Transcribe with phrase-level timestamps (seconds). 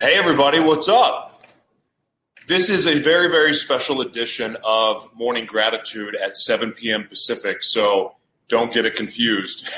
[0.00, 1.44] Hey, everybody, what's up?
[2.46, 7.08] This is a very, very special edition of Morning Gratitude at 7 p.m.
[7.08, 8.14] Pacific, so
[8.46, 9.68] don't get it confused.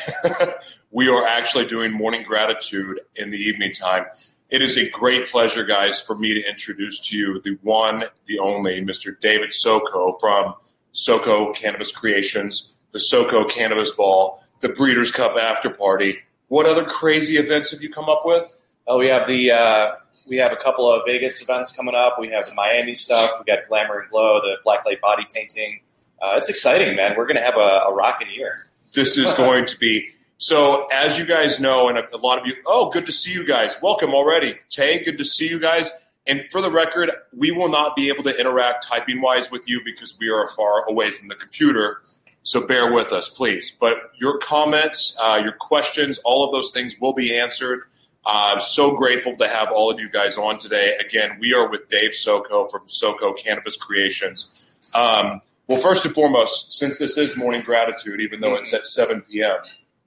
[0.91, 4.05] we are actually doing Morning Gratitude in the evening time.
[4.51, 8.41] It is a great pleasure, guys, for me to introduce to you the one, the
[8.41, 9.19] only, Mr.
[9.19, 10.53] David Soko from
[10.93, 16.19] Soko Cannabis Creations, the Soko Cannabis Ball, the Breeders' Cup After Party.
[16.49, 18.55] What other crazy events have you come up with?
[18.87, 19.87] Oh, we have the uh,
[20.31, 22.17] we have a couple of Vegas events coming up.
[22.19, 23.33] We have the Miami stuff.
[23.39, 25.81] We got Glamour and Glow, the Blacklight body painting.
[26.23, 27.15] Uh, it's exciting, man.
[27.17, 28.71] We're going to have a, a rocking year.
[28.93, 30.87] This is going to be so.
[30.93, 33.45] As you guys know, and a, a lot of you, oh, good to see you
[33.45, 33.77] guys.
[33.83, 35.03] Welcome already, Tay.
[35.03, 35.91] Good to see you guys.
[36.27, 39.81] And for the record, we will not be able to interact typing wise with you
[39.85, 42.03] because we are far away from the computer.
[42.43, 43.77] So bear with us, please.
[43.79, 47.83] But your comments, uh, your questions, all of those things will be answered.
[48.27, 50.97] I'm so grateful to have all of you guys on today.
[51.01, 54.53] Again, we are with Dave Soko from Soko Cannabis Creations.
[54.95, 59.23] Um, well, first and foremost, since this is morning gratitude, even though it's at 7
[59.23, 59.57] p.m.,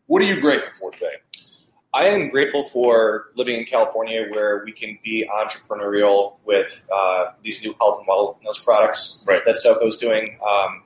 [0.05, 1.15] what are you grateful for today?
[1.93, 7.63] I am grateful for living in California where we can be entrepreneurial with uh, these
[7.63, 9.41] new health and wellness products right.
[9.45, 10.37] that Soko is doing.
[10.47, 10.83] Um,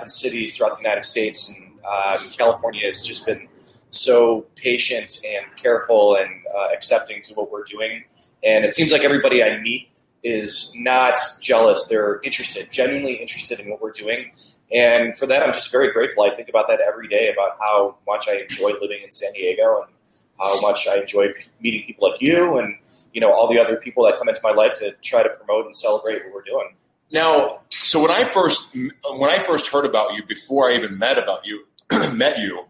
[0.00, 3.48] in cities throughout the United States and uh, California has just been
[3.90, 8.04] so patient and careful and uh, accepting to what we're doing.
[8.42, 9.90] And it seems like everybody I meet
[10.22, 11.86] is not jealous.
[11.88, 14.20] They're interested, genuinely interested in what we're doing.
[14.72, 16.22] And for that, I'm just very grateful.
[16.22, 19.82] I think about that every day about how much I enjoy living in San Diego
[19.82, 19.92] and
[20.38, 21.28] how much I enjoy
[21.60, 22.76] meeting people like you and
[23.12, 25.66] you know all the other people that come into my life to try to promote
[25.66, 26.68] and celebrate what we're doing.
[27.12, 31.18] Now, so when I first when I first heard about you before I even met
[31.18, 31.64] about you
[32.14, 32.64] met you,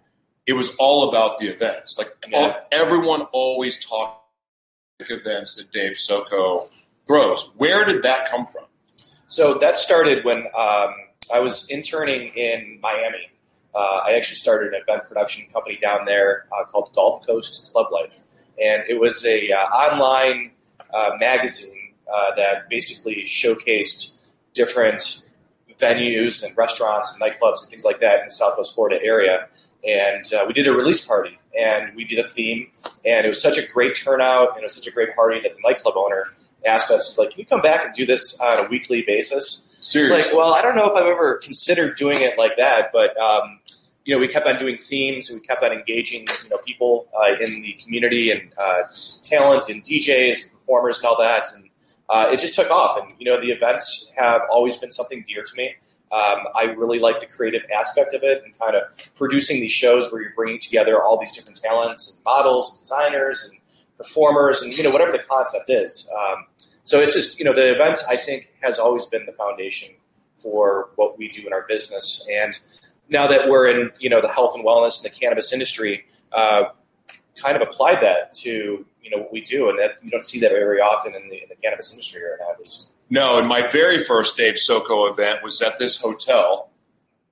[0.46, 1.98] it was all about the events.
[1.98, 4.24] Like all, everyone always talked
[4.98, 6.68] about the events that Dave Soko
[7.06, 7.54] throws.
[7.56, 8.64] Where did that come from?
[9.26, 10.94] So that started when um,
[11.32, 13.30] I was interning in Miami.
[13.74, 17.92] Uh, I actually started an event production company down there uh, called Gulf Coast Club
[17.92, 18.18] Life,
[18.60, 20.50] and it was a uh, online
[20.92, 24.16] uh, magazine uh, that basically showcased
[24.54, 25.26] different
[25.80, 29.48] venues and restaurants and nightclubs and things like that in the Southwest Florida area
[29.84, 32.70] and uh, we did a release party and we did a theme
[33.04, 35.54] and it was such a great turnout and it was such a great party that
[35.54, 36.26] the nightclub owner
[36.66, 39.68] asked us he's like can you come back and do this on a weekly basis?
[39.80, 40.22] Seriously?
[40.22, 43.58] like well i don't know if i've ever considered doing it like that but um,
[44.04, 47.08] you know we kept on doing themes and we kept on engaging you know people
[47.16, 48.82] uh, in the community and uh,
[49.22, 51.70] talent and djs and performers and all that and
[52.10, 53.00] uh, it just took off.
[53.00, 55.74] And you know the events have always been something dear to me
[56.12, 58.82] um, I really like the creative aspect of it and kind of
[59.14, 63.48] producing these shows where you're bringing together all these different talents and models, and designers,
[63.50, 63.60] and
[63.96, 66.10] performers, and you know whatever the concept is.
[66.18, 66.46] Um,
[66.82, 69.90] so it's just you know the events I think has always been the foundation
[70.36, 72.26] for what we do in our business.
[72.32, 72.58] And
[73.08, 76.64] now that we're in you know the health and wellness and the cannabis industry, uh,
[77.36, 80.40] kind of applied that to you know what we do, and that you don't see
[80.40, 82.89] that very often in the, in the cannabis industry right now, at least.
[83.10, 86.70] No, and my very first Dave Soko event was at this hotel,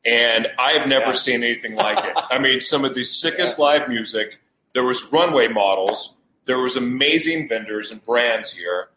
[0.05, 1.13] and I have never yeah.
[1.13, 2.17] seen anything like it.
[2.31, 3.65] I mean, some of the sickest yeah.
[3.65, 4.41] live music.
[4.75, 6.19] There was runway models.
[6.45, 8.89] There was amazing vendors and brands here,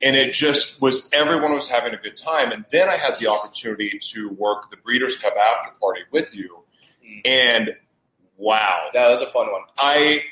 [0.00, 2.52] and it just was everyone was having a good time.
[2.52, 6.62] And then I had the opportunity to work the Breeders' Cup after party with you,
[7.06, 7.20] mm.
[7.26, 7.76] and
[8.38, 9.62] wow, that was a fun one.
[9.76, 10.22] I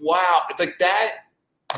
[0.00, 1.14] wow, like that.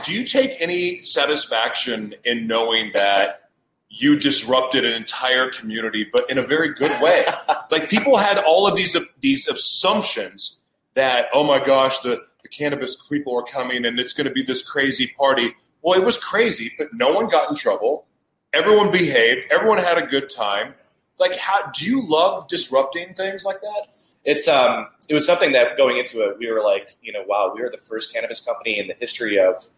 [0.05, 3.50] Do you take any satisfaction in knowing that?
[3.91, 7.27] You disrupted an entire community, but in a very good way.
[7.71, 10.61] like people had all of these these assumptions
[10.95, 14.43] that oh my gosh, the the cannabis people are coming and it's going to be
[14.43, 15.55] this crazy party.
[15.83, 18.07] Well, it was crazy, but no one got in trouble.
[18.53, 19.41] Everyone behaved.
[19.51, 20.75] Everyone had a good time.
[21.19, 23.87] Like, how do you love disrupting things like that?
[24.25, 27.53] It's um, it was something that going into it, we were like, you know, wow,
[27.55, 29.69] we are the first cannabis company in the history of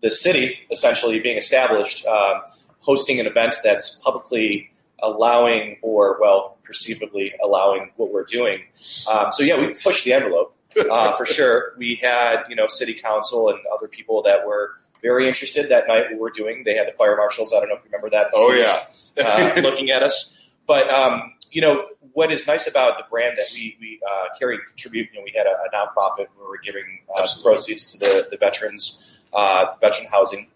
[0.00, 2.06] the city essentially being established.
[2.06, 2.42] Um,
[2.80, 4.70] hosting an event that's publicly
[5.02, 8.62] allowing or well perceivably allowing what we're doing.
[9.10, 10.54] Um, so yeah, we pushed the envelope
[10.90, 11.74] uh, for sure.
[11.76, 16.04] We had you know city council and other people that were very interested that night.
[16.04, 17.52] What we were doing, they had the fire marshals.
[17.52, 18.30] I don't know if you remember that.
[18.34, 20.38] Oh yeah, uh, looking at us.
[20.66, 24.56] But um, you know what is nice about the brand that we we uh, carry
[24.56, 25.08] and contribute.
[25.12, 28.36] You know, we had a, a nonprofit where we're giving uh, proceeds to the the
[28.36, 30.50] veterans, uh, veteran housing.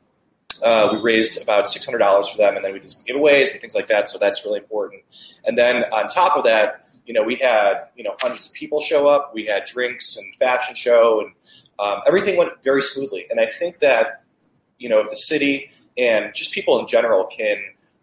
[0.63, 3.53] Uh, we raised about six hundred dollars for them, and then we did some giveaways
[3.53, 4.09] and things like that.
[4.09, 5.03] So that's really important.
[5.45, 8.81] And then on top of that, you know, we had you know hundreds of people
[8.81, 9.33] show up.
[9.35, 11.33] We had drinks and fashion show, and
[11.79, 13.27] um, everything went very smoothly.
[13.31, 14.23] And I think that
[14.79, 17.57] you know if the city and just people in general can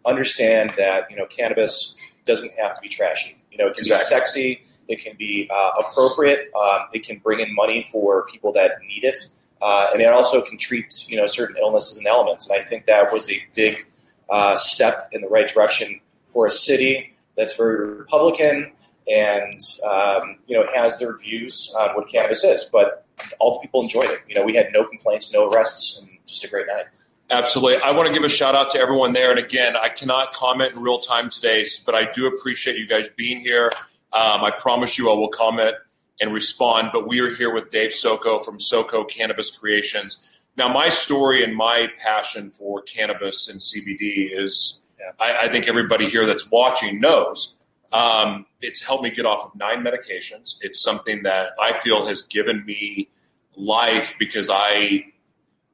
[0.06, 3.36] understand that you know cannabis doesn't have to be trashy.
[3.50, 4.04] You know, it can Exactly.
[4.16, 4.62] be sexy.
[4.88, 6.50] It can be uh, appropriate.
[6.54, 9.16] Um, it can bring in money for people that need it,
[9.62, 12.50] uh, and it also can treat you know certain illnesses and elements.
[12.50, 13.86] And I think that was a big
[14.28, 18.72] uh, step in the right direction for a city that's very Republican
[19.08, 22.68] and um, you know has their views on what cannabis is.
[22.72, 23.06] But
[23.38, 24.20] all the people enjoyed it.
[24.28, 26.86] You know, we had no complaints, no arrests, and just a great night.
[27.30, 27.82] Absolutely.
[27.82, 29.30] I want to give a shout out to everyone there.
[29.30, 33.08] And again, I cannot comment in real time today, but I do appreciate you guys
[33.16, 33.72] being here.
[34.12, 35.76] Um, I promise you I will comment
[36.22, 36.90] and respond.
[36.92, 40.22] But we are here with Dave Soko from Soko Cannabis Creations.
[40.56, 44.80] Now, my story and my passion for cannabis and CBD is
[45.20, 47.56] I, I think everybody here that's watching knows.
[47.92, 50.56] Um, it's helped me get off of nine medications.
[50.62, 53.10] It's something that I feel has given me
[53.56, 55.04] life because I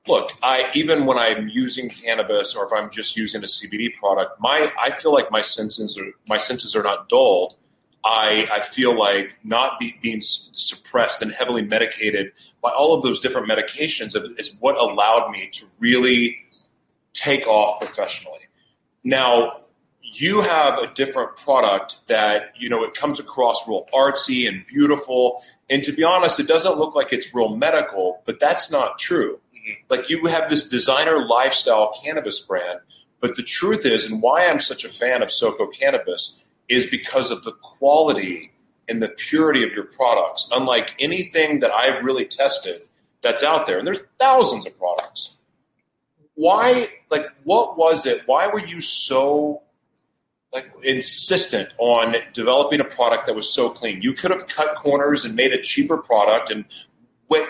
[0.09, 4.41] look, I even when I'm using cannabis or if I'm just using a CBD product,
[4.41, 7.57] my I feel like my senses are my senses are not dulled.
[8.05, 13.21] I I feel like not be, being suppressed and heavily medicated by all of those
[13.21, 16.39] different medications is what allowed me to really
[17.13, 18.39] take off professionally.
[19.05, 19.61] Now,
[20.01, 25.43] you have a different product that you know it comes across real artsy and beautiful.
[25.71, 29.39] And to be honest it doesn't look like it's real medical but that's not true.
[29.55, 29.73] Mm-hmm.
[29.91, 32.81] Like you have this designer lifestyle cannabis brand
[33.21, 37.31] but the truth is and why i'm such a fan of soko cannabis is because
[37.31, 38.53] of the quality
[38.89, 40.51] and the purity of your products.
[40.55, 42.81] Unlike anything that i've really tested
[43.21, 45.39] that's out there and there's thousands of products.
[46.35, 48.23] Why like what was it?
[48.27, 49.63] Why were you so
[50.53, 54.03] like insistent on developing a product that was so clean?
[54.03, 56.65] You could have cut corners and made a cheaper product and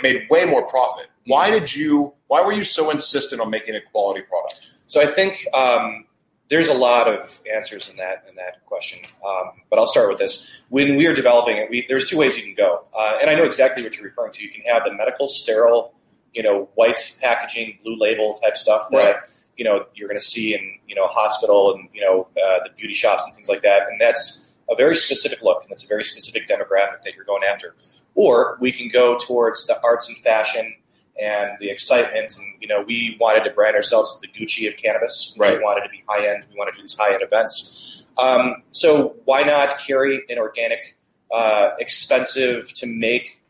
[0.02, 1.06] made way more profit.
[1.26, 4.66] Why did you why were you so insistent on making a quality product?
[4.86, 6.06] So I think um,
[6.50, 9.00] there's a lot of answers in that in that question.
[9.26, 10.60] Um, but I'll start with this.
[10.68, 13.34] When we are developing it, we, there's two ways you can go, uh, and I
[13.34, 14.42] know exactly what you're referring to.
[14.42, 15.94] You can have the medical sterile,
[16.32, 19.16] you know, white packaging, blue label type stuff that Right.
[19.56, 22.70] you know you're going to see in you know hospital and you know uh, the
[22.76, 25.88] beauty shops and things like that, and that's a very specific look and it's a
[25.88, 27.74] very specific demographic that you're going after.
[28.14, 30.74] Or we can go towards the arts and fashion
[31.18, 32.32] and the excitement.
[32.38, 35.34] And you know, we wanted to brand ourselves as the Gucci of cannabis.
[35.38, 35.58] Right.
[35.58, 36.44] We wanted to be high end.
[36.50, 38.06] We wanted to do these high end events.
[38.16, 40.96] Um, so why not carry an organic,
[41.32, 43.40] uh, expensive to make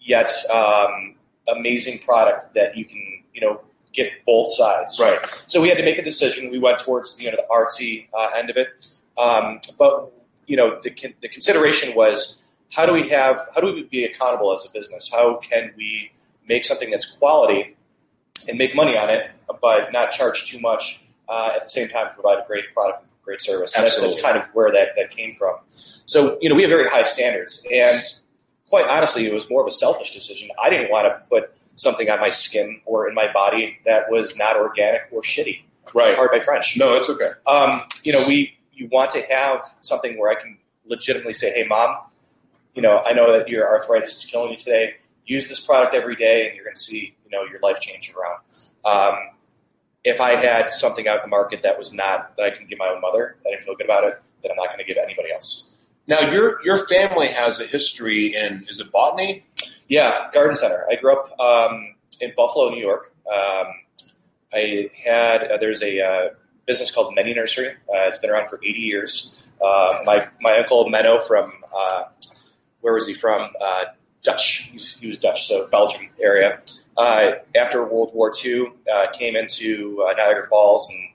[0.00, 1.14] yet um,
[1.48, 3.60] amazing product that you can you know
[3.92, 4.98] get both sides.
[5.00, 6.50] right So we had to make a decision.
[6.50, 8.68] We went towards you know the artsy uh, end of it,
[9.16, 10.12] um, but
[10.46, 10.90] you know the
[11.20, 12.42] the consideration was
[12.72, 15.10] how do we have how do we be accountable as a business?
[15.12, 16.10] How can we
[16.48, 17.76] make something that's quality
[18.48, 19.30] and make money on it,
[19.60, 23.10] but not charge too much uh, at the same time provide a great product and
[23.22, 23.74] great service?
[23.76, 25.56] And that's, that's kind of where that, that came from.
[25.70, 28.00] So you know we have very high standards, and
[28.68, 30.48] quite honestly, it was more of a selfish decision.
[30.62, 34.36] I didn't want to put something on my skin or in my body that was
[34.36, 35.62] not organic or shitty.
[35.94, 36.76] right Pardon my French.
[36.76, 40.58] no it's okay Um, you know, we you want to have something where I can
[40.86, 41.96] legitimately say, "Hey, mom,
[42.74, 44.94] you know, I know that your arthritis is killing you today.
[45.28, 48.12] Use this product every day, and you're going to see, you know, your life change
[48.12, 48.40] around."
[48.84, 49.18] Um,
[50.04, 52.78] if I had something out in the market that was not that I can give
[52.78, 54.84] my own mother, that I didn't feel good about it, then I'm not going to
[54.84, 55.70] give anybody else.
[56.06, 59.44] now your your family has a history in is it botany
[59.88, 60.86] Yeah, garden center.
[60.90, 63.12] I grew up um, in Buffalo, New York.
[63.30, 63.66] Um,
[64.54, 66.28] I had uh, there's a uh,
[66.66, 67.68] business called Menne Nursery.
[67.68, 69.46] Uh, it's been around for 80 years.
[69.60, 72.04] Uh, my my uncle Menno from uh,
[72.80, 73.50] where was he from?
[74.22, 74.68] Dutch.
[74.70, 76.60] He was, he was Dutch, so Belgium area.
[76.96, 81.10] Uh, after World War II, uh, came into uh, Niagara Falls and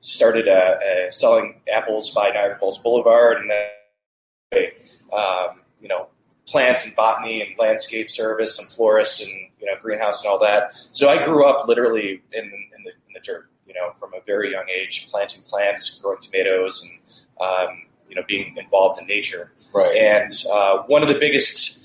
[0.00, 4.70] started uh, uh, selling apples by Niagara Falls Boulevard, and then
[5.12, 6.08] um, you know
[6.46, 10.74] plants and botany and landscape service and florist and you know greenhouse and all that.
[10.92, 14.20] So I grew up literally in, in the in the dirt, you know, from a
[14.26, 16.98] very young age, planting plants, growing tomatoes, and
[17.40, 19.52] um, you know being involved in nature.
[19.72, 21.84] right And uh, one of the biggest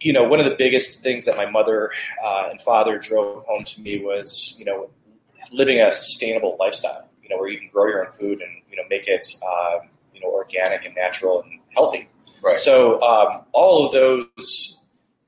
[0.00, 1.90] you know, one of the biggest things that my mother
[2.24, 4.88] uh, and father drove home to me was, you know,
[5.52, 7.08] living a sustainable lifestyle.
[7.22, 9.78] You know, where you can grow your own food and you know make it, uh,
[10.14, 12.08] you know, organic and natural and healthy.
[12.42, 12.56] Right.
[12.56, 14.80] So um, all of those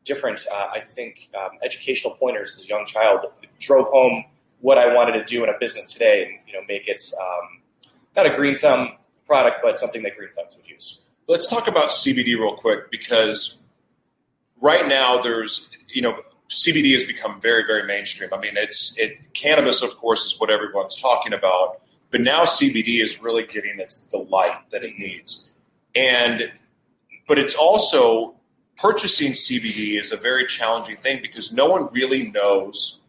[0.04, 3.26] different, uh, I think, um, educational pointers as a young child
[3.58, 4.24] drove home
[4.60, 7.60] what I wanted to do in a business today, and you know, make it um,
[8.16, 8.96] not a green thumb
[9.26, 11.02] product, but something that green thumbs would use.
[11.28, 13.59] Let's talk about CBD real quick because
[14.60, 18.30] right now there's you know CBD has become very very mainstream.
[18.32, 23.02] I mean, it's it cannabis, of course, is what everyone's talking about, but now CBD
[23.02, 25.02] is really getting its the light that it mm-hmm.
[25.02, 25.48] needs,
[25.94, 26.50] and
[27.28, 28.36] but it's also
[28.76, 33.00] purchasing CBD is a very challenging thing because no one really knows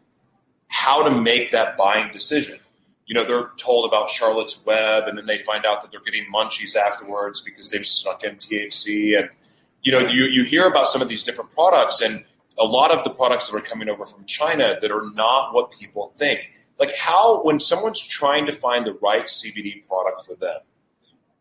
[0.68, 2.60] how to make that buying decision.
[3.06, 6.26] You know, they're told about Charlotte's Web, and then they find out that they're getting
[6.34, 9.20] munchies afterwards because they've snuck in THC.
[9.20, 9.30] And
[9.84, 12.24] you know, you you hear about some of these different products, and
[12.60, 15.72] a lot of the products that are coming over from China that are not what
[15.72, 16.42] people think.
[16.80, 20.60] Like how when someone's trying to find the right CBD product for them,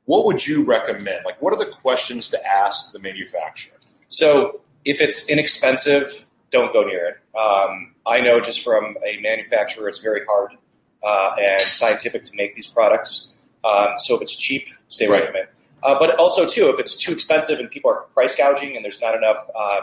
[0.05, 1.25] what would you recommend?
[1.25, 3.79] Like, what are the questions to ask the manufacturer?
[4.09, 7.39] So if it's inexpensive, don't go near it.
[7.39, 10.53] Um, I know just from a manufacturer, it's very hard
[11.03, 13.37] uh, and scientific to make these products.
[13.65, 15.51] Um, so if it's cheap, stay away from it.
[15.83, 19.01] Uh, but also too, if it's too expensive and people are price gouging and there's
[19.01, 19.81] not enough, um,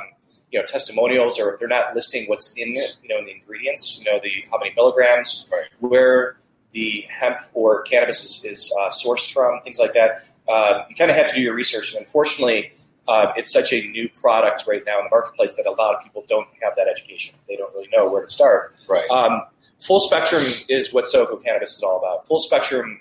[0.51, 3.31] you know, testimonials, or if they're not listing what's in it, you know, in the
[3.31, 5.65] ingredients, you know, the how many milligrams, Right.
[5.79, 6.37] where
[6.71, 10.23] the hemp or cannabis is, is uh, sourced from, things like that.
[10.47, 11.93] Uh, you kind of have to do your research.
[11.93, 12.71] And unfortunately,
[13.07, 16.03] uh, it's such a new product right now in the marketplace that a lot of
[16.03, 17.35] people don't have that education.
[17.47, 18.75] They don't really know where to start.
[18.87, 19.09] Right.
[19.09, 19.41] Um,
[19.79, 22.27] full spectrum is what Soko Cannabis is all about.
[22.27, 22.99] Full spectrum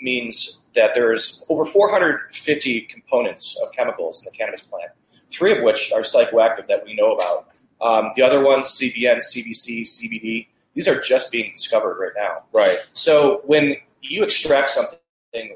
[0.00, 4.90] means that there's over 450 components of chemicals in the cannabis plant,
[5.30, 7.48] three of which are psychoactive that we know about.
[7.80, 12.44] Um, the other ones, CBN, CBC, CBD, these are just being discovered right now.
[12.52, 12.78] right.
[12.92, 14.98] So when you extract something,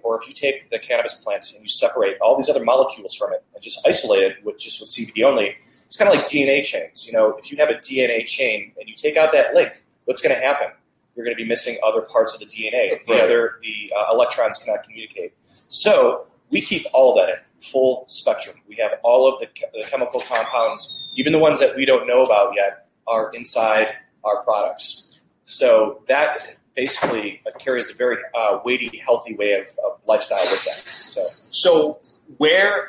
[0.03, 3.33] or if you take the cannabis plant and you separate all these other molecules from
[3.33, 6.65] it and just isolate it with just with CBD only, it's kind of like DNA
[6.65, 7.07] chains.
[7.07, 10.23] You know, if you have a DNA chain and you take out that link, what's
[10.23, 10.69] going to happen?
[11.15, 13.05] You're going to be missing other parts of the DNA.
[13.07, 13.23] The Right.
[13.23, 15.33] other, the uh, electrons cannot communicate.
[15.69, 18.57] So we keep all of that in full spectrum.
[18.69, 22.23] We have all of the, the chemical compounds, even the ones that we don't know
[22.23, 23.89] about yet, are inside
[24.25, 25.21] our products.
[25.47, 30.75] So that basically carries a very uh, weighty, healthy way of, of lifestyle with that.
[30.75, 32.01] So So
[32.39, 32.89] where,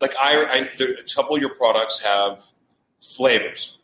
[0.00, 2.42] like I, I a couple of your products have
[3.00, 3.78] flavors.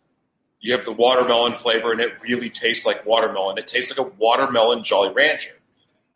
[0.67, 3.57] You have the watermelon flavor, and it really tastes like watermelon.
[3.57, 5.55] It tastes like a watermelon Jolly Rancher.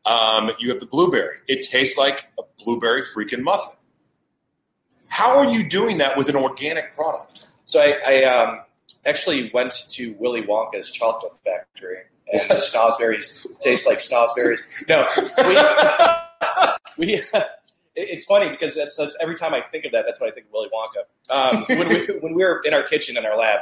[0.05, 1.37] Um, you have the blueberry.
[1.47, 3.77] It tastes like a blueberry freaking muffin.
[5.07, 7.47] How are you doing that with an organic product?
[7.65, 8.63] So I, I um,
[9.07, 11.99] actually went to Willy Wonka's chocolate factory,
[12.33, 14.63] and the snozberries taste like snozberries.
[14.89, 15.07] No,
[16.99, 17.23] we, we
[17.95, 20.47] it's funny because that's, that's every time I think of that, that's what I think
[20.47, 21.05] of Willy Wonka.
[21.33, 23.61] Um, when we when we were in our kitchen in our lab,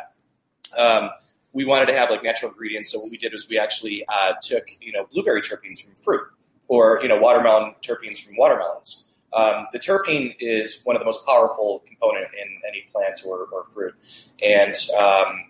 [0.76, 1.10] um,
[1.52, 2.92] we wanted to have like natural ingredients.
[2.92, 6.22] So what we did was we actually uh, took you know blueberry terpenes from fruit,
[6.68, 9.08] or you know watermelon terpenes from watermelons.
[9.32, 13.64] Um, the terpene is one of the most powerful component in any plant or, or
[13.64, 13.94] fruit,
[14.42, 15.44] and um,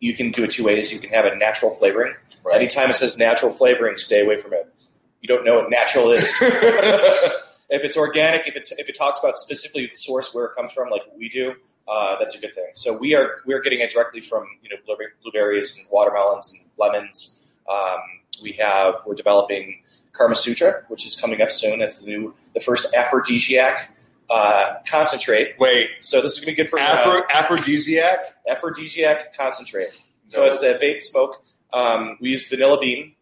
[0.00, 0.92] you can do it two ways.
[0.92, 2.14] You can have a natural flavoring.
[2.44, 2.56] Right.
[2.56, 4.72] Anytime it says natural flavoring, stay away from it.
[5.20, 6.22] You don't know what natural is.
[6.42, 10.72] if it's organic, if it's if it talks about specifically the source where it comes
[10.72, 11.54] from, like we do,
[11.88, 12.70] uh, that's a good thing.
[12.74, 16.52] So we are we are getting it directly from you know blueberry, blueberries and watermelons
[16.58, 17.38] and lemons.
[17.70, 17.98] Um,
[18.42, 21.78] we have we're developing Karma Sutra, which is coming up soon.
[21.78, 23.90] That's the new the first aphrodisiac
[24.30, 25.58] uh, concentrate.
[25.58, 28.18] Wait, So this is gonna be good for uh, Aphro- aphrodisiac?
[28.48, 29.88] aphrodisiac concentrate.
[30.28, 31.44] So it's the vape smoke.
[31.72, 33.14] Um, we use vanilla bean,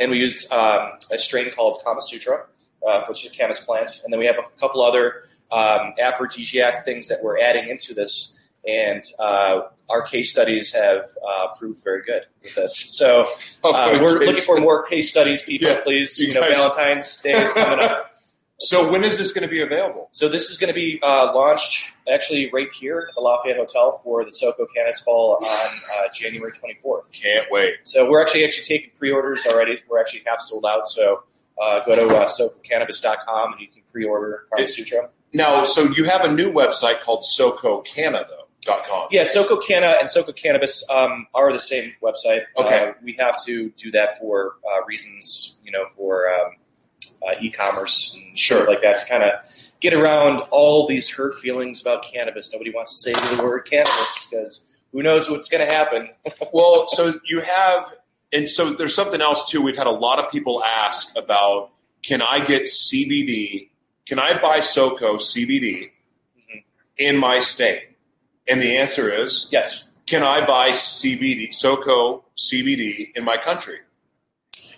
[0.00, 2.46] and we use um, a strain called Kama Sutra,
[2.86, 6.84] uh, which is a cannabis plant, and then we have a couple other um, aphrodisiac
[6.84, 8.38] things that we're adding into this.
[8.66, 12.96] And uh, our case studies have uh, proved very good with this.
[12.96, 13.22] So
[13.64, 15.68] uh, we're looking for more case studies, people.
[15.68, 18.08] Yeah, please, you you know, guys- Valentine's Day is coming up.
[18.64, 20.08] So when is this going to be available?
[20.12, 24.00] So this is going to be uh, launched actually right here at the Lafayette Hotel
[24.04, 27.12] for the Soko Cannabis Ball on uh, January 24th.
[27.12, 27.74] Can't wait.
[27.82, 29.78] So we're actually actually taking pre-orders already.
[29.88, 30.86] We're actually half sold out.
[30.86, 31.24] So
[31.60, 35.10] uh, go to uh, SokoCannabis.com and you can pre-order Karma Sutra.
[35.34, 39.08] Now, so you have a new website called SokoCanna.com.
[39.10, 42.42] Yeah, Soko Canna and Soko Cannabis um, are the same website.
[42.56, 42.90] Okay.
[42.90, 46.52] Uh, we have to do that for uh, reasons, you know, for um,
[47.26, 48.58] uh, e-commerce and Sure.
[48.58, 49.32] things like that to kind of
[49.80, 52.52] get around all these hurt feelings about cannabis.
[52.52, 56.10] Nobody wants to say the word cannabis because who knows what's going to happen.
[56.52, 57.92] well, so you have,
[58.32, 59.60] and so there's something else too.
[59.60, 61.70] We've had a lot of people ask about
[62.02, 63.70] can I get CBD?
[64.06, 65.90] Can I buy Soko CBD
[66.36, 66.58] mm-hmm.
[66.98, 67.82] in my state?
[68.48, 69.88] And the answer is yes.
[70.06, 73.78] Can I buy CBD, Soko CBD in my country?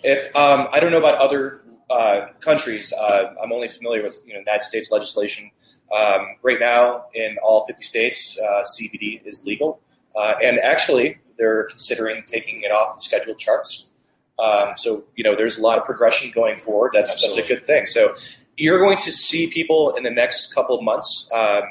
[0.03, 4.33] If um, I don't know about other uh, countries, uh, I'm only familiar with you
[4.33, 5.49] know United States legislation.
[5.95, 9.81] Um, right now, in all 50 states, uh, CBD is legal,
[10.15, 13.89] uh, and actually, they're considering taking it off the scheduled charts.
[14.37, 16.91] Um, so you know, there's a lot of progression going forward.
[16.93, 17.41] That's Absolutely.
[17.41, 17.85] that's a good thing.
[17.87, 18.15] So
[18.57, 21.29] you're going to see people in the next couple of months.
[21.33, 21.63] Um,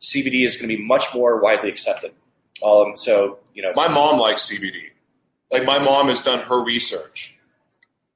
[0.00, 2.12] CBD is going to be much more widely accepted.
[2.64, 4.90] Um, so you know, my mom likes CBD.
[5.50, 7.38] Like my mom has done her research.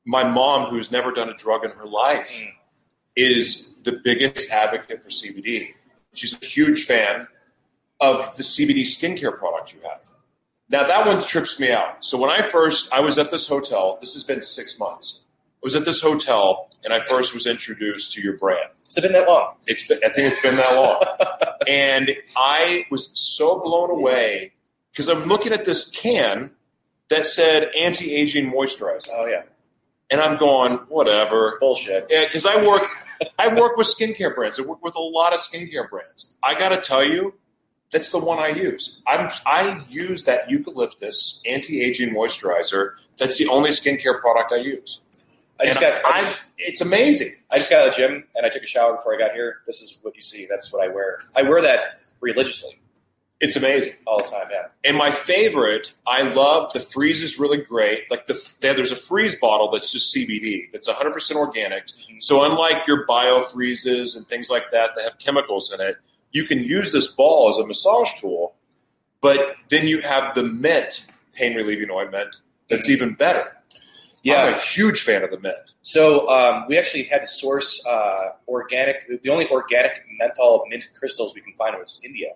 [0.04, 2.50] My mom, who's never done a drug in her life, mm.
[3.14, 5.74] is the biggest advocate for CBD.
[6.14, 7.28] She's a huge fan
[8.00, 10.00] of the CBD skincare product you have.
[10.68, 12.04] Now that one trips me out.
[12.04, 13.98] So when I first, I was at this hotel.
[14.00, 15.22] This has been six months.
[15.56, 18.70] I was at this hotel and I first was introduced to your brand.
[18.84, 19.54] Has it been that long?
[19.66, 21.02] It's been, I think it's been that long.
[21.68, 24.52] and I was so blown away
[24.92, 26.50] because I'm looking at this can
[27.08, 29.08] that said anti-aging moisturizer.
[29.12, 29.42] Oh yeah.
[30.10, 31.56] And I'm going, whatever.
[31.60, 32.06] Bullshit.
[32.10, 32.82] Yeah, because I work
[33.38, 34.58] I work with skincare brands.
[34.58, 36.36] I work with a lot of skincare brands.
[36.42, 37.34] I gotta tell you,
[37.90, 39.02] that's the one I use.
[39.06, 42.94] I'm I use that eucalyptus anti-aging moisturizer.
[43.18, 45.02] That's the only skincare product I use.
[45.60, 46.04] I just and got.
[46.04, 47.34] I just, it's amazing.
[47.50, 49.32] I just got out of the gym and I took a shower before I got
[49.32, 49.58] here.
[49.66, 50.46] This is what you see.
[50.48, 51.18] That's what I wear.
[51.36, 52.80] I wear that religiously.
[53.40, 54.48] It's amazing all the time.
[54.52, 54.68] Yeah.
[54.84, 58.10] And my favorite, I love the freeze is really great.
[58.10, 60.70] Like the there's a freeze bottle that's just CBD.
[60.70, 61.86] That's 100 percent organic.
[61.86, 62.16] Mm-hmm.
[62.20, 65.96] So unlike your Biofreezes and things like that that have chemicals in it,
[66.32, 68.54] you can use this ball as a massage tool.
[69.22, 72.36] But then you have the mint pain relieving ointment
[72.68, 72.92] that's mm-hmm.
[72.92, 73.56] even better.
[74.22, 75.56] Yeah, I'm a huge fan of the mint.
[75.80, 79.22] So um, we actually had to source uh, organic.
[79.22, 82.32] The only organic menthol mint crystals we can find was India.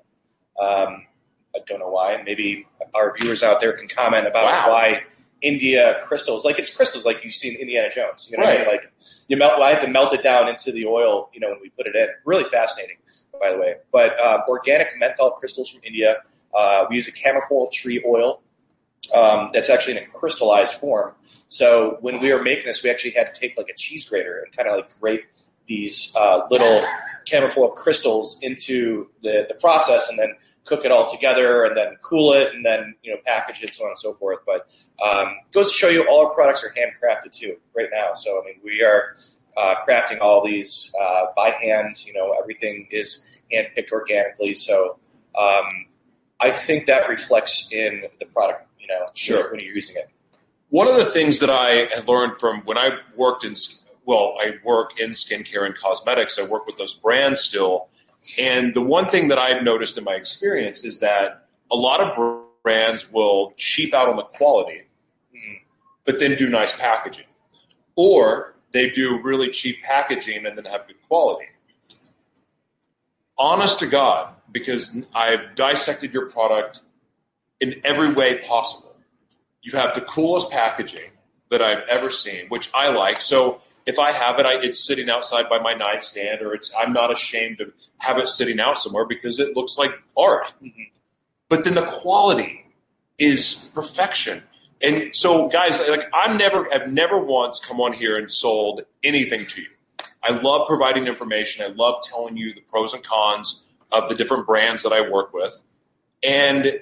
[0.58, 1.06] Um,
[1.54, 2.22] I don't know why.
[2.24, 4.72] Maybe our viewers out there can comment about wow.
[4.72, 5.02] why
[5.42, 8.28] India crystals, like it's crystals, like you see in Indiana Jones.
[8.30, 8.60] You know, right.
[8.60, 8.68] I mean?
[8.68, 8.84] like
[9.28, 9.60] you melt.
[9.60, 11.30] I have to melt it down into the oil.
[11.34, 12.08] You know, when we put it in.
[12.24, 12.96] Really fascinating,
[13.38, 13.74] by the way.
[13.92, 16.16] But uh, organic menthol crystals from India.
[16.56, 18.40] Uh, we use a camphor tree oil
[19.12, 21.12] um, that's actually in a crystallized form.
[21.48, 24.42] So when we were making this, we actually had to take like a cheese grater
[24.44, 25.24] and kind of like grate
[25.66, 26.84] these uh, little
[27.26, 32.32] camphor crystals into the, the process and then cook it all together and then cool
[32.32, 34.40] it and then you know package it so on and so forth.
[34.46, 34.66] But
[35.06, 38.14] um, goes to show you all our products are handcrafted too right now.
[38.14, 39.16] So i mean we are
[39.56, 44.54] uh, crafting all these uh, by hand you know everything is handpicked organically.
[44.54, 44.98] So
[45.38, 45.84] um,
[46.40, 49.50] i think that reflects in the product you know sure.
[49.50, 50.10] when you're using it
[50.68, 53.54] one of the things that i had learned from when i worked in
[54.06, 56.38] well, I work in skincare and cosmetics.
[56.38, 57.88] I work with those brands still.
[58.38, 62.42] And the one thing that I've noticed in my experience is that a lot of
[62.62, 64.82] brands will cheap out on the quality,
[65.32, 65.54] hmm.
[66.04, 67.26] but then do nice packaging.
[67.96, 71.46] Or they do really cheap packaging and then have good quality.
[73.36, 76.80] Honest to God, because I've dissected your product
[77.64, 78.94] in every way possible.
[79.62, 81.10] You have the coolest packaging
[81.50, 83.22] that I've ever seen, which I like.
[83.22, 86.92] So if I have it, I, it's sitting outside by my nightstand, or it's I'm
[86.92, 90.52] not ashamed to have it sitting out somewhere because it looks like art.
[90.62, 90.82] Mm-hmm.
[91.48, 92.66] But then the quality
[93.18, 94.42] is perfection.
[94.82, 99.46] And so, guys, like I'm never, I've never once come on here and sold anything
[99.46, 99.68] to you.
[100.22, 101.64] I love providing information.
[101.64, 105.32] I love telling you the pros and cons of the different brands that I work
[105.32, 105.62] with.
[106.22, 106.80] And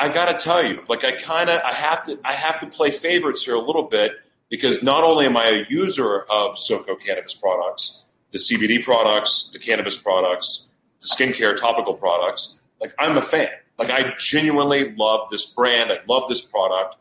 [0.00, 2.66] I got to tell you, like I kind of, I have to, I have to
[2.66, 4.12] play favorites here a little bit
[4.48, 9.58] because not only am I a user of Soko cannabis products, the CBD products, the
[9.58, 10.68] cannabis products,
[11.00, 13.50] the skincare topical products, like I'm a fan.
[13.78, 15.92] Like I genuinely love this brand.
[15.92, 16.96] I love this product.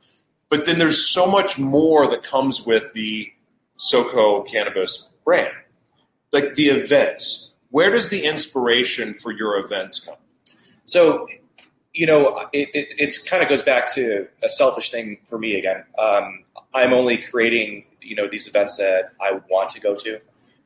[0.50, 3.32] But then there's so much more that comes with the
[3.78, 5.54] Soko cannabis brand.
[6.34, 7.54] Like the events.
[7.72, 10.16] Where does the inspiration for your events come?
[10.86, 11.28] So,
[12.00, 15.60] you know, it, it it's kind of goes back to a selfish thing for me
[15.60, 15.84] again.
[15.98, 20.18] Um, I'm only creating you know these events that I want to go to.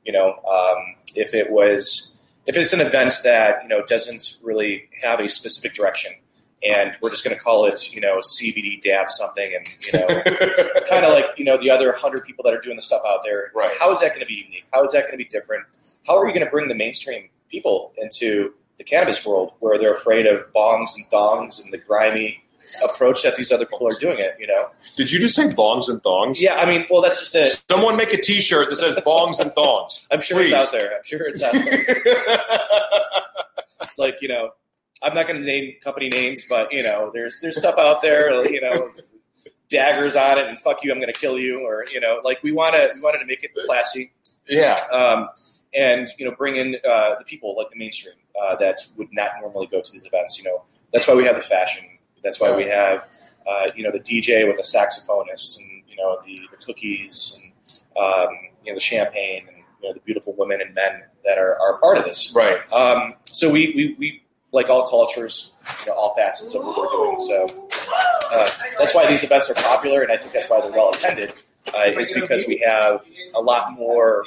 [0.06, 4.90] You know, um, if it was if it's an event that you know doesn't really
[5.02, 6.12] have a specific direction,
[6.62, 10.08] and we're just going to call it you know CBD dab something, and you know,
[10.88, 13.22] kind of like you know the other hundred people that are doing the stuff out
[13.24, 13.50] there.
[13.56, 13.76] Right.
[13.80, 14.66] How is that going to be unique?
[14.72, 15.66] How is that going to be different?
[16.08, 19.94] how are you going to bring the mainstream people into the cannabis world where they're
[19.94, 22.44] afraid of bongs and thongs and the grimy
[22.84, 24.70] approach that these other people are doing it, you know?
[24.96, 26.42] Did you just say bongs and thongs?
[26.42, 27.48] Yeah, I mean, well, that's just a.
[27.70, 30.08] Someone make a T-shirt that says bongs and thongs.
[30.12, 30.54] I'm sure Please.
[30.54, 30.96] it's out there.
[30.96, 31.86] I'm sure it's out there.
[33.98, 34.52] like, you know,
[35.02, 38.50] I'm not going to name company names, but, you know, there's there's stuff out there,
[38.50, 38.92] you know,
[39.70, 41.60] daggers on it and fuck you, I'm going to kill you.
[41.60, 44.14] Or, you know, like we, wanna, we wanted to make it classy
[44.48, 44.78] yeah.
[44.92, 45.30] um,
[45.74, 49.32] and, you know, bring in uh, the people like the mainstream uh, that would not
[49.42, 50.38] normally go to these events.
[50.38, 51.86] You know, that's why we have the fashion.
[52.24, 53.08] That's why we have,
[53.48, 57.52] uh, you know, the DJ with the saxophonist and, you know, the, the cookies and,
[57.98, 58.30] um,
[58.64, 61.78] you know, the champagne and, you know, the beautiful women and men that are, are
[61.80, 62.34] part of this.
[62.34, 62.60] Right.
[62.72, 66.90] Um, so we, we, we, like all cultures, you know, all facets of what we're
[66.90, 67.20] doing.
[67.20, 67.68] So
[68.32, 71.34] uh, that's why these events are popular, and I think that's why they're well attended,
[71.74, 73.02] uh, is because we have
[73.36, 74.24] a lot more,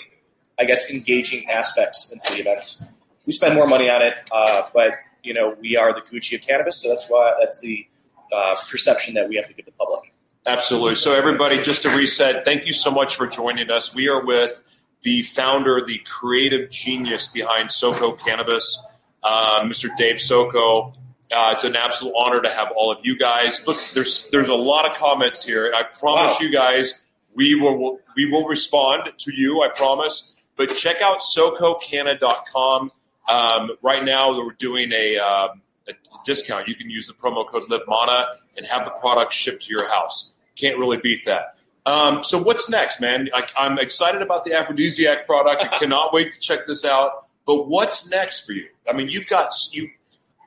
[0.58, 2.84] I guess, engaging aspects into the events.
[3.26, 6.42] We spend more money on it, uh, but you know, we are the Gucci of
[6.46, 7.86] cannabis, so that's why that's the
[8.32, 10.12] uh, perception that we have to give the public.
[10.46, 10.94] Absolutely.
[10.94, 13.94] So, everybody, just to reset, thank you so much for joining us.
[13.94, 14.62] We are with
[15.02, 18.80] the founder, the creative genius behind Soko Cannabis,
[19.24, 19.88] uh, Mr.
[19.98, 20.94] Dave Soko.
[21.34, 23.66] Uh, it's an absolute honor to have all of you guys.
[23.66, 26.38] Look, there's there's a lot of comments here, and I promise Wow.
[26.46, 27.02] you guys
[27.34, 29.62] we will we will respond to you.
[29.62, 30.36] I promise.
[30.56, 32.92] But check out SokoCanna.com.
[33.28, 35.92] Um, right now, we're doing a, um, a
[36.24, 36.68] discount.
[36.68, 40.34] You can use the promo code LiveMana and have the product shipped to your house.
[40.56, 41.56] Can't really beat that.
[41.86, 43.28] Um, so what's next, man?
[43.32, 45.62] I, I'm excited about the aphrodisiac product.
[45.62, 47.26] I cannot wait to check this out.
[47.46, 48.68] But what's next for you?
[48.90, 49.88] I mean, you've got you.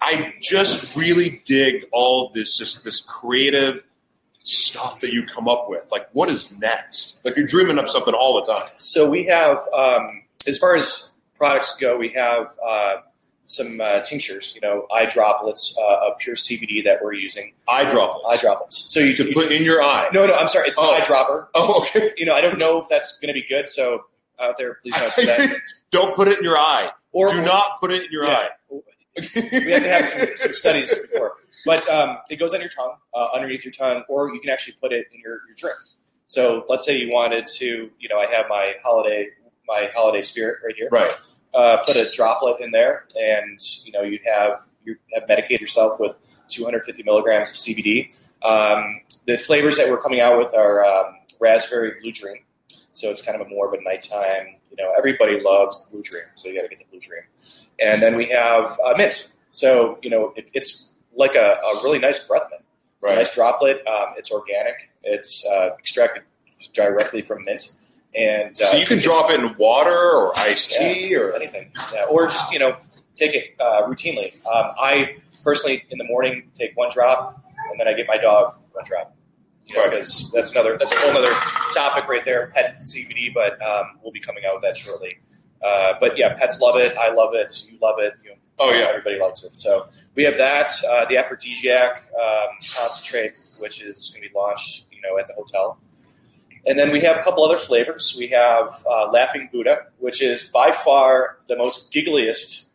[0.02, 3.84] I just really dig all this, just this creative
[4.44, 5.88] stuff that you come up with.
[5.92, 7.20] Like, what is next?
[7.24, 8.70] Like, you're dreaming up something all the time.
[8.78, 12.96] So we have, um, as far as products go, we have uh,
[13.46, 17.54] some uh, tinctures, you know, eye droplets uh, of pure CBD that we're using.
[17.68, 18.26] Eye droplets.
[18.30, 18.78] Eye droplets.
[18.94, 20.08] So you to you- put in your eye.
[20.14, 20.68] No, no, I'm sorry.
[20.68, 20.94] It's Oh.
[20.96, 21.50] an eye dropper.
[21.56, 22.12] Oh, okay.
[22.18, 23.68] You know, I don't know if that's going to be good.
[23.68, 24.04] So
[24.40, 25.56] out there, please don't do that.
[25.92, 26.92] Don't put it in your eye.
[27.12, 28.36] Or Do not put it in your Yeah.
[28.38, 28.50] eye.
[29.52, 31.34] we have to have some, some studies before.
[31.66, 34.76] But um, it goes on your tongue, uh, underneath your tongue, or you can actually
[34.80, 35.76] put it in your, your drink.
[36.28, 39.30] So let's say you wanted to, you know, I have my holiday
[39.68, 40.90] my holiday spirit right here.
[40.92, 41.12] Right.
[41.54, 46.00] Uh, put a droplet in there, and you know you'd have you have medicated yourself
[46.00, 46.18] with
[46.50, 48.14] 250 milligrams of CBD.
[48.44, 52.44] Um, the flavors that we're coming out with are um, raspberry blue dream.
[52.94, 54.58] So it's kind of a more of a nighttime.
[54.70, 57.24] You know, everybody loves the blue dream, so you got to get the blue dream.
[57.80, 59.32] And then we have uh, mint.
[59.52, 62.62] So you know, it, it's like a, a really nice breath mint.
[63.02, 63.18] It's a Right.
[63.24, 63.78] nice droplet.
[63.88, 64.76] Um, it's organic.
[65.04, 66.24] It's uh, extracted
[66.74, 67.74] directly from mint.
[68.16, 71.72] And uh, So you can drop it in water or iced yeah, tea or anything,
[71.94, 72.76] yeah, or just you know
[73.16, 74.34] take it uh, routinely.
[74.48, 78.56] Um, I personally, in the morning, take one drop, and then I get my dog
[78.72, 79.16] one drop.
[79.68, 81.32] You know, because that's another that's a whole other
[81.74, 83.32] topic right there, pet CBD.
[83.34, 85.20] But um, we'll be coming out with that shortly.
[85.64, 86.98] Uh, but yeah, pets love it.
[86.98, 87.52] I love it.
[87.70, 88.14] You love it.
[88.24, 88.88] You know, Oh, yeah.
[88.90, 89.56] everybody likes it.
[89.58, 94.88] So we have that, uh, the aphrodisiac um, concentrate, which is going to be launched,
[94.92, 95.80] you know, at the hotel.
[96.66, 98.16] And then we have a couple other flavors.
[98.18, 102.68] We have uh, Laughing Buddha, which is by far the most giggliest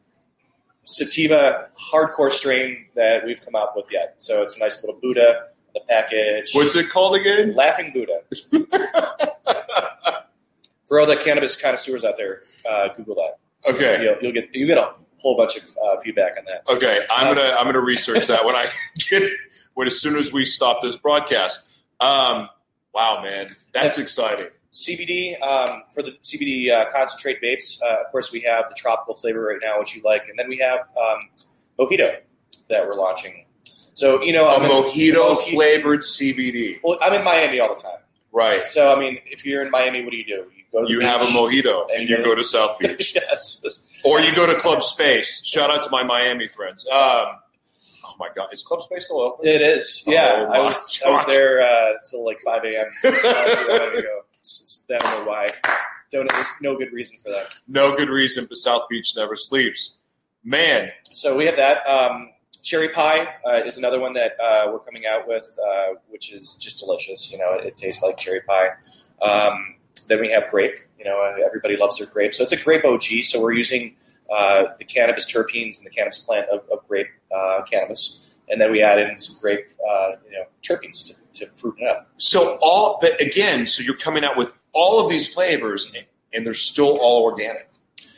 [0.84, 4.16] sativa hardcore strain that we've come up with yet.
[4.18, 6.50] So it's a nice little Buddha, the package.
[6.52, 7.54] what's it called again?
[7.54, 8.20] Laughing Buddha.
[10.88, 13.38] For all the cannabis connoisseurs out there, uh, Google that.
[13.70, 14.02] Okay.
[14.02, 16.70] You'll, you'll get you get a whole bunch of uh, feedback on that.
[16.70, 18.68] Okay, I'm gonna I'm gonna research that when I
[19.10, 19.22] get
[19.72, 21.66] when as soon as we stop this broadcast.
[22.00, 22.48] Um,
[22.94, 24.46] wow, man, that's exciting.
[24.72, 27.80] CBD um, for the CBD uh, concentrate vapes.
[27.82, 30.48] Uh, of course, we have the tropical flavor right now, which you like, and then
[30.48, 31.28] we have um,
[31.78, 32.18] mojito
[32.68, 33.44] that we're launching.
[33.92, 36.80] So you know, A mojito moji- flavored CBD.
[36.82, 37.98] Well, I'm in Miami all the time.
[38.32, 38.66] Right.
[38.68, 40.32] So I mean, if you're in Miami, what do you do?
[40.56, 41.34] You go to You have a beach.
[41.36, 43.84] mojito And you you- go to South Beach, yes.
[44.04, 45.40] or you go to Club Space.
[45.46, 46.84] Shout out to my Miami friends.
[46.88, 47.26] Um,
[48.04, 49.46] oh my God, is Club Space still open?
[49.46, 50.04] It is.
[50.06, 52.86] Yeah, Oh I was I was there uh, till like 5 a.m.
[53.04, 54.20] not too long ago.
[54.38, 55.50] It's, it's, I don't know why.
[56.12, 57.46] Don't there's no good reason for that.
[57.66, 59.96] No good reason, but South Beach never sleeps.
[60.44, 61.86] Man, So we have that.
[61.86, 62.30] Um,
[62.62, 66.54] cherry pie uh, is another one that uh, we're coming out with, uh, which is
[66.56, 67.32] just delicious.
[67.32, 68.70] You know, it, it tastes like cherry pie.
[69.22, 69.76] Um,
[70.08, 70.78] then we have grape.
[70.98, 73.24] You know, everybody loves their grape, so it's a grape OG.
[73.24, 73.96] So we're using
[74.34, 78.72] uh, the cannabis terpenes and the cannabis plant of, of grape uh, cannabis, and then
[78.72, 82.08] we add in some grape, uh, you know, terpenes to, to fruit it up.
[82.16, 86.44] so all, but again, so you're coming out with all of these flavors, and, and
[86.44, 87.68] they're still all organic.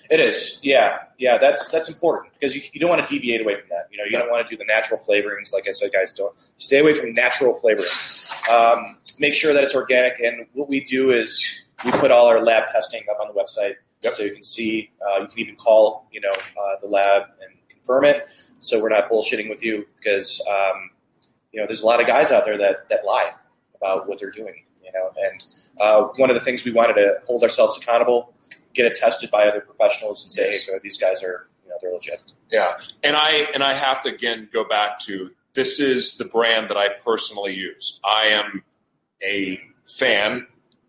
[0.09, 1.37] It is, yeah, yeah.
[1.39, 3.89] That's that's important because you, you don't want to deviate away from that.
[3.91, 5.53] You know, you don't want to do the natural flavorings.
[5.53, 7.89] Like I said, guys, don't stay away from natural flavoring.
[8.49, 12.43] Um, make sure that it's organic, and what we do is we put all our
[12.43, 13.75] lab testing up on the website,
[14.07, 14.15] Yep.
[14.15, 14.91] so you can see.
[15.05, 18.27] Uh, you can even call, you know, uh, the lab and confirm it.
[18.59, 20.91] So we're not bullshitting with you because um,
[21.53, 23.33] you know there's a lot of guys out there that that lie
[23.77, 24.55] about what they're doing.
[24.83, 25.45] You know, and
[25.81, 28.35] uh, one of the things we wanted to hold ourselves accountable,
[28.75, 30.67] get it tested by other professionals, and say, Yes.
[30.67, 32.21] hey, these guys are you know they're legit.
[32.51, 36.69] Yeah, and I and I have to again go back to this is the brand
[36.71, 38.01] that I personally use.
[38.05, 38.63] I am
[39.23, 40.47] a fan.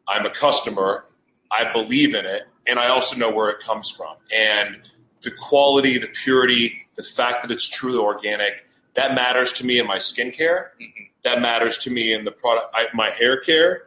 [0.07, 1.05] I'm a customer.
[1.51, 4.15] I believe in it, and I also know where it comes from.
[4.35, 4.81] And
[5.23, 9.87] the quality, the purity, the fact that it's truly organic, that matters to me in
[9.87, 10.69] my skincare.
[10.81, 11.09] Mhm.
[11.23, 13.83] That matters to me in the product, I, my hair care.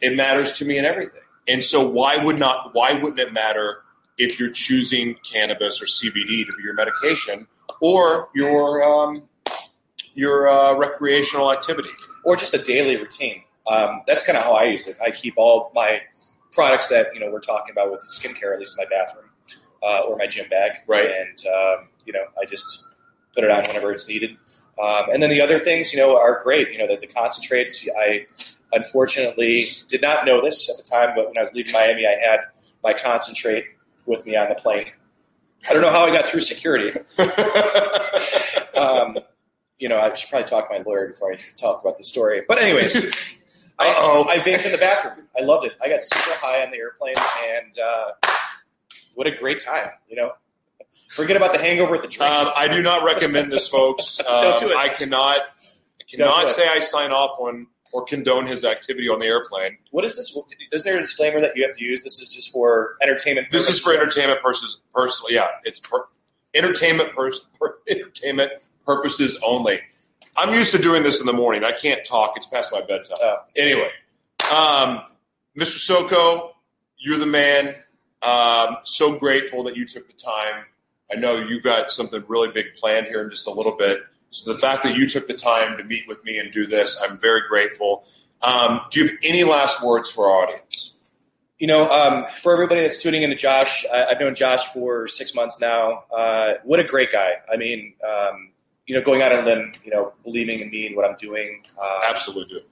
[0.00, 1.20] It matters to me in everything.
[1.48, 2.74] And so, why would not?
[2.74, 3.82] Why wouldn't it matter
[4.16, 7.46] if you're choosing cannabis or CBD to be your medication
[7.80, 9.22] or your um,
[10.14, 11.90] your uh, recreational activity?
[12.24, 13.42] or just a daily routine.
[13.66, 14.96] Um, that's kind of how I use it.
[15.04, 16.00] I keep all my
[16.54, 19.30] products that you know we're talking about with skincare, at least in my bathroom
[19.82, 21.10] uh, or my gym bag, Right.
[21.10, 22.84] And um, you know, I just
[23.34, 24.36] put it on whenever it's needed.
[24.82, 26.70] Um, and then the other things, you know, are great.
[26.72, 27.86] You know, the, the concentrates.
[27.98, 28.26] I
[28.72, 32.18] unfortunately did not know this at the time, but when I was leaving Miami, I
[32.20, 32.40] had
[32.82, 33.66] my concentrate
[34.06, 34.90] with me on the plane.
[35.68, 36.98] I don't know how I got through security.
[38.76, 39.18] Um,
[39.78, 42.42] you know, I should probably talk to my lawyer before I talk about the story.
[42.46, 43.14] But anyways,
[43.78, 44.26] Uh-oh.
[44.28, 45.26] I vaped in the bathroom.
[45.38, 45.72] I loved it.
[45.82, 48.12] I got super high on the airplane, and uh,
[49.14, 49.90] what a great time!
[50.08, 50.32] You know,
[51.08, 52.46] forget about the hangover at the drinks.
[52.46, 54.20] Um, I do not recommend this, folks.
[54.20, 54.76] Um, Don't do it.
[54.76, 59.20] I cannot, I cannot do say I sign off on or condone his activity on
[59.20, 59.78] the airplane.
[59.92, 60.36] what is this?
[60.72, 62.02] Is there a disclaimer that you have to use?
[62.02, 63.52] This is just for entertainment.
[63.52, 64.80] This is for entertainment purposes.
[64.92, 66.04] Personally, yeah, it's per,
[66.54, 68.50] entertainment pers, per, entertainment
[68.84, 69.80] purposes only.
[70.36, 71.64] I'm used to doing this in the morning.
[71.64, 72.34] I can't talk.
[72.36, 73.18] It's past my bedtime.
[73.20, 73.36] Oh.
[73.56, 73.90] Anyway,
[74.52, 75.02] um,
[75.56, 75.78] Mr.
[75.78, 76.54] Soko,
[76.98, 77.74] you're the man.
[78.22, 80.64] Um, so grateful that you took the time.
[81.12, 84.00] I know you've got something really big planned here in just a little bit.
[84.30, 87.00] So the fact that you took the time to meet with me and do this,
[87.04, 88.04] I'm very grateful.
[88.42, 90.94] Um, do you have any last words for our audience?
[91.58, 95.34] You know, um, for everybody that's tuning into Josh, I, I've known Josh for six
[95.34, 96.00] months now.
[96.14, 97.34] Uh, what a great guy!
[97.50, 98.50] I mean, um,
[98.86, 101.16] you know, going out on a limb, you know, believing in me and what I'm
[101.16, 101.62] doing.
[101.80, 102.62] Uh, Absolutely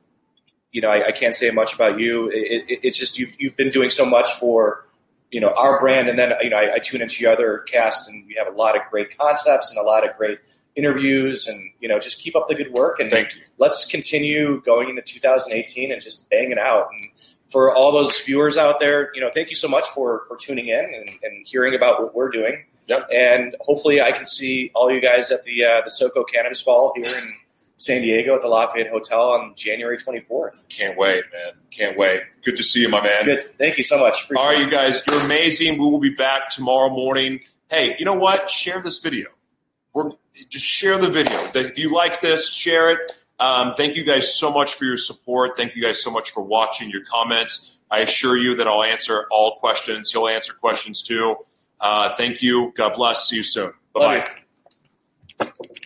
[0.73, 2.29] you know, I, I can't say much about you.
[2.31, 4.87] It, it, it's just you've you've been doing so much for
[5.31, 8.09] you know our brand, and then you know I, I tune into your other cast,
[8.09, 10.39] and we have a lot of great concepts and a lot of great
[10.75, 13.43] interviews, and you know, just keep up the good work, and Thank you.
[13.59, 16.89] let's continue going into 2018 and just banging out.
[16.91, 17.11] And
[17.53, 20.69] for all those viewers out there, you know, thank you so much for for tuning
[20.69, 22.65] in and, and hearing about what we're doing.
[22.89, 23.09] Yep.
[23.15, 26.93] And hopefully, I can see all you guys at the uh, the Soko Cannabis Ball
[26.97, 27.35] here in
[27.77, 30.69] San Diego at the Lafayette Hotel on January 24th.
[30.69, 31.53] Can't wait, man.
[31.71, 32.23] Can't wait.
[32.43, 33.25] Good to see you, my man.
[33.25, 33.43] Good.
[33.59, 34.25] Thank you so much.
[34.25, 35.75] Appreciate All right, you guys, you're amazing.
[35.75, 37.41] We will be back tomorrow morning.
[37.71, 38.49] Hey, you know what?
[38.49, 39.29] Share this video.
[39.95, 40.11] We're,
[40.49, 41.51] just share the video.
[41.55, 43.13] If you like this, share it.
[43.43, 45.57] Um, thank you guys so much for your support.
[45.57, 47.77] Thank you guys so much for watching your comments.
[47.91, 50.13] I assure you that I'll answer all questions.
[50.13, 51.35] He'll answer questions too.
[51.81, 52.73] Uh, thank you.
[52.77, 53.29] God bless.
[53.29, 53.73] See you soon.
[53.93, 54.25] Bye
[55.41, 55.83] bye.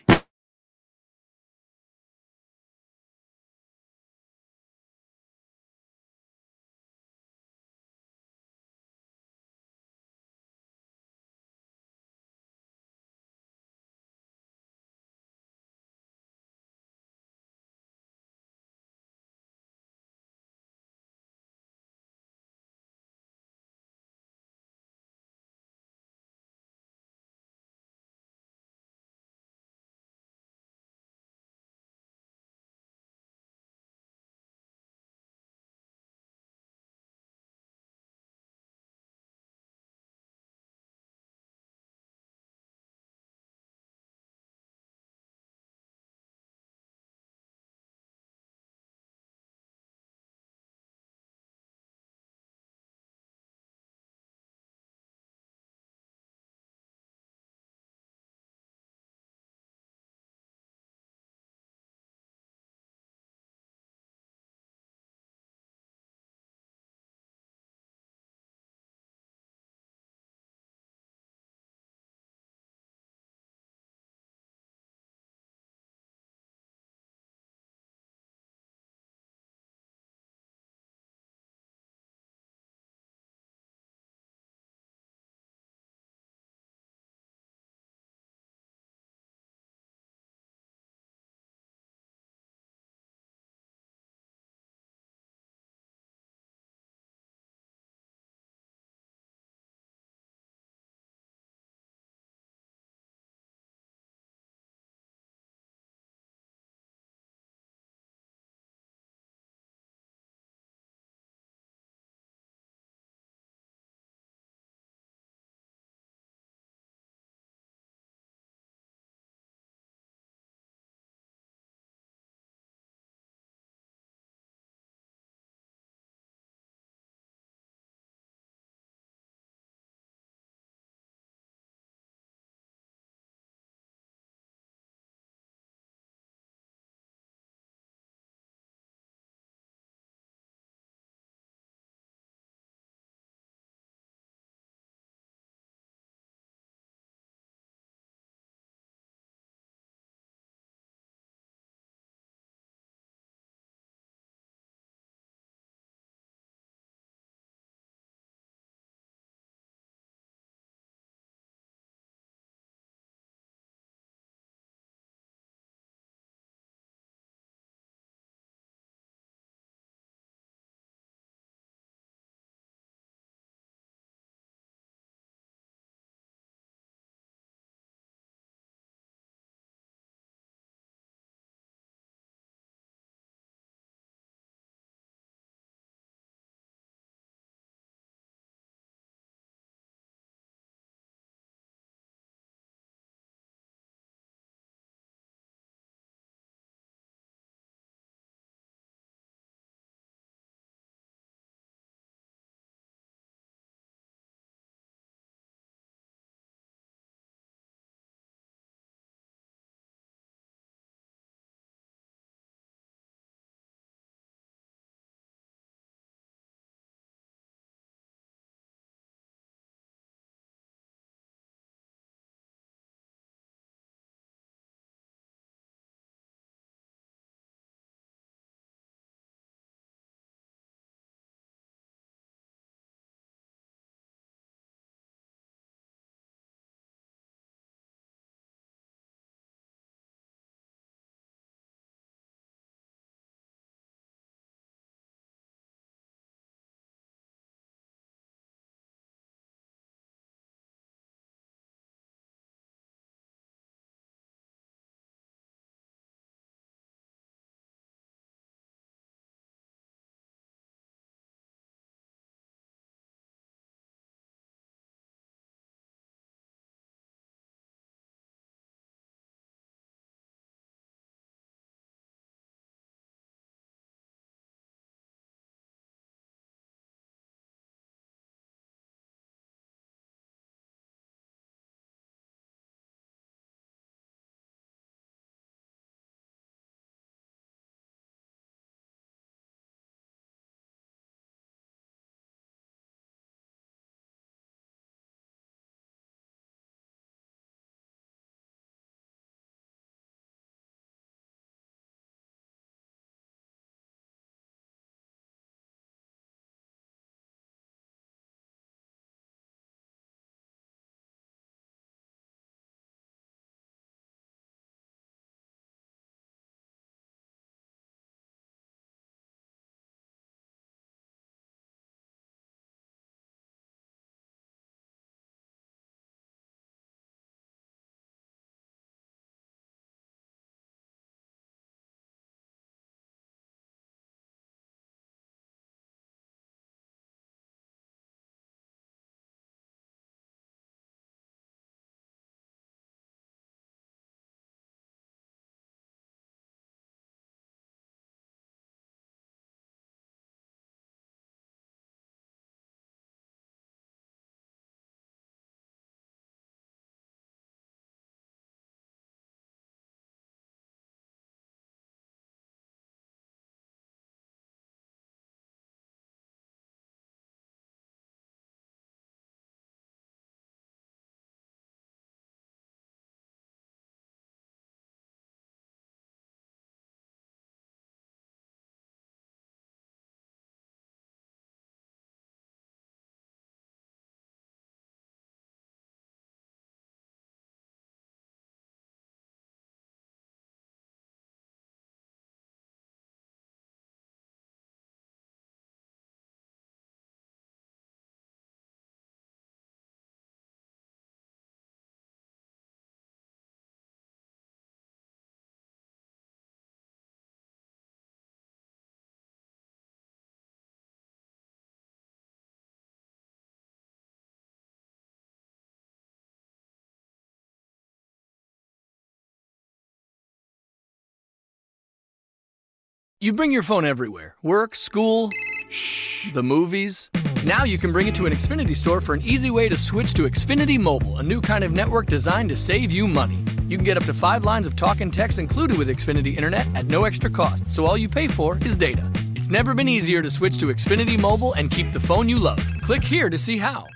[423.18, 425.30] You bring your phone everywhere work, school,
[425.70, 427.08] shh, the movies.
[427.44, 430.12] Now you can bring it to an Xfinity store for an easy way to switch
[430.14, 433.38] to Xfinity Mobile, a new kind of network designed to save you money.
[433.68, 436.66] You can get up to five lines of talk and text included with Xfinity Internet
[436.76, 439.10] at no extra cost, so all you pay for is data.
[439.34, 442.60] It's never been easier to switch to Xfinity Mobile and keep the phone you love.
[442.82, 443.86] Click here to see how.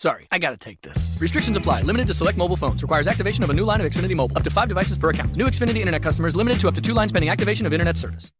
[0.00, 1.18] Sorry, I gotta take this.
[1.20, 1.82] Restrictions apply.
[1.82, 2.80] Limited to select mobile phones.
[2.80, 4.34] Requires activation of a new line of Xfinity Mobile.
[4.34, 5.36] Up to five devices per account.
[5.36, 8.32] New Xfinity Internet customers limited to up to two lines pending activation of Internet service.